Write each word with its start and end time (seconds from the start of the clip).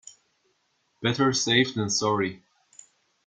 Better 1.03 1.31
safe 1.31 1.75
than 1.75 1.91
sorry. 1.91 2.41